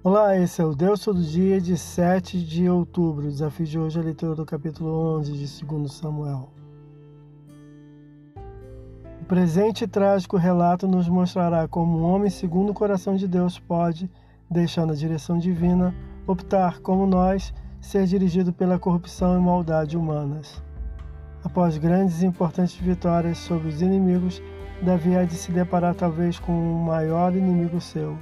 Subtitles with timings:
[0.00, 3.26] Olá, esse é o Deus Todo Dia de 7 de outubro.
[3.26, 6.50] O desafio de hoje é a leitura do capítulo 11 de 2 Samuel.
[9.20, 13.58] O presente e trágico relato nos mostrará como um homem segundo o coração de Deus
[13.58, 14.08] pode,
[14.48, 15.92] deixando a direção divina,
[16.28, 20.62] optar, como nós, ser dirigido pela corrupção e maldade humanas.
[21.42, 24.40] Após grandes e importantes vitórias sobre os inimigos,
[24.80, 28.16] Davi há de se deparar talvez com o maior inimigo seu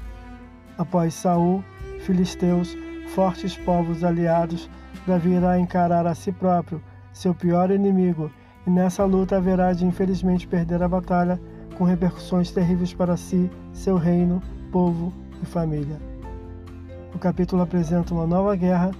[0.79, 1.65] Após Saul,
[2.01, 2.77] filisteus,
[3.15, 4.69] fortes povos aliados,
[5.07, 8.31] Davi irá encarar a si próprio, seu pior inimigo,
[8.67, 11.41] e nessa luta haverá de infelizmente perder a batalha,
[11.79, 15.13] com repercussões terríveis para si, seu reino, povo
[15.43, 15.99] e família.
[17.15, 18.91] O capítulo apresenta uma nova guerra,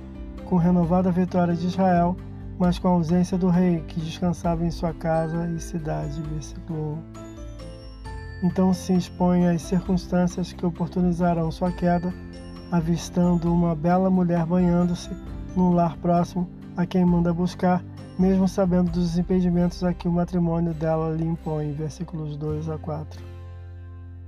[0.45, 2.17] com renovada vitória de Israel,
[2.59, 6.23] mas com a ausência do rei, que descansava em sua casa e cidade.
[6.23, 7.26] Versículo 1.
[8.43, 12.13] Então se expõe às circunstâncias que oportunizarão sua queda,
[12.71, 15.11] avistando uma bela mulher banhando-se
[15.57, 17.83] num lar próximo a quem manda buscar,
[18.19, 21.73] mesmo sabendo dos impedimentos a que o matrimônio dela lhe impõe.
[21.73, 23.37] Versículos 2 a 4.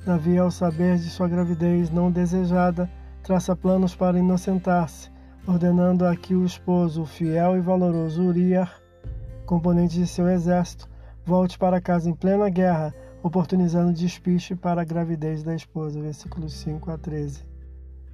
[0.07, 2.91] Davi, ao saber de sua gravidez não desejada,
[3.23, 5.11] traça planos para inocentar-se,
[5.47, 8.71] ordenando a que o esposo, o fiel e valoroso Uriah,
[9.45, 10.89] componente de seu exército,
[11.27, 16.91] volte para casa em plena guerra oportunizando despiste para a gravidez da esposa, versículos 5
[16.91, 17.45] a 13.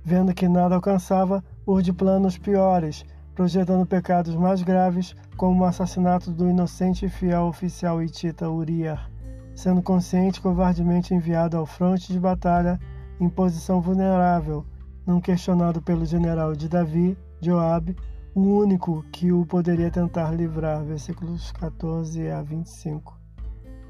[0.04, 6.48] Vendo que nada alcançava, urde planos piores, projetando pecados mais graves, como o assassinato do
[6.48, 9.08] inocente e fiel oficial hitita Uriah,
[9.54, 12.78] sendo consciente covardemente enviado ao fronte de batalha
[13.20, 14.64] em posição vulnerável,
[15.06, 17.96] não questionado pelo general de Davi, Joabe,
[18.34, 23.23] o único que o poderia tentar livrar, versículos 14 a 25.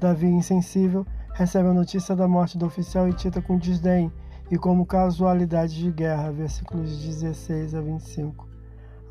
[0.05, 1.03] Davi, insensível,
[1.33, 4.11] recebe a notícia da morte do oficial hitita com desdém
[4.51, 8.47] e como casualidade de guerra, versículos 16 a 25,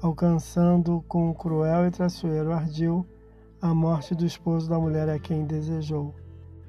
[0.00, 3.04] alcançando com o cruel e traiçoeiro ardil
[3.60, 6.14] a morte do esposo da mulher a quem desejou.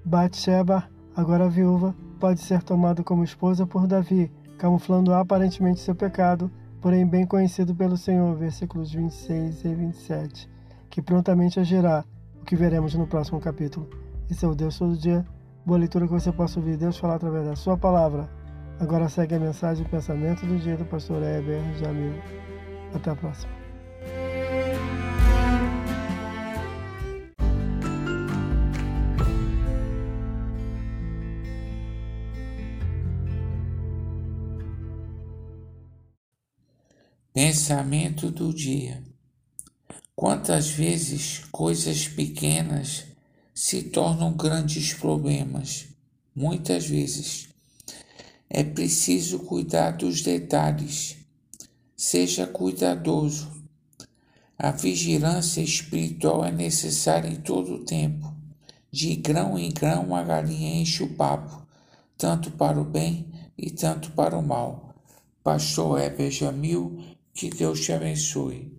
[0.03, 6.49] Bathsheba, agora viúva, pode ser tomada como esposa por Davi, camuflando aparentemente seu pecado,
[6.81, 10.49] porém bem conhecido pelo Senhor, versículos 26 e 27,
[10.89, 12.03] que prontamente agirá,
[12.41, 14.04] o que veremos no próximo capítulo.
[14.29, 15.23] Esse é o Deus Todo Dia.
[15.63, 18.27] Boa leitura que você possa ouvir Deus falar através da sua palavra.
[18.79, 22.13] Agora segue a mensagem e pensamento do dia do pastor Heber Jamil.
[22.93, 23.53] Até a próxima.
[37.31, 39.03] Pensamento do dia.
[40.15, 43.14] Quantas vezes coisas pequenas
[43.55, 45.87] se tornam grandes problemas.
[46.35, 47.47] Muitas vezes
[48.49, 51.15] é preciso cuidar dos detalhes.
[51.95, 53.49] Seja cuidadoso.
[54.57, 58.35] A vigilância espiritual é necessária em todo o tempo.
[58.91, 61.65] De grão em grão a galinha enche o papo,
[62.17, 64.93] tanto para o bem e tanto para o mal.
[65.41, 67.01] Pastor Heber Jamil,
[67.33, 68.77] que Deus te abençoe.